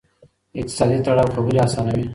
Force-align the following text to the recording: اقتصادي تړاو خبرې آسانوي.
اقتصادي 0.59 0.97
تړاو 1.05 1.33
خبرې 1.35 1.57
آسانوي. 1.65 2.05